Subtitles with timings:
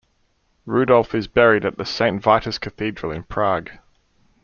[0.65, 3.69] Rudolph is buried at the Saint Vitus Cathedral in Prague.